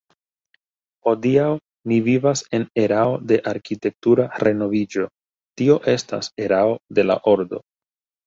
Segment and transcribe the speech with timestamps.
[1.09, 1.49] Hodiaŭ
[1.91, 5.05] ni vivas en erao de arkitektura renoviĝo,
[5.61, 7.61] tio estas erao de la ordo.